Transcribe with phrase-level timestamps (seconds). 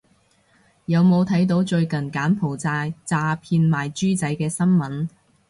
[0.85, 5.07] 有冇睇到最近柬埔寨詐騙賣豬仔啲新聞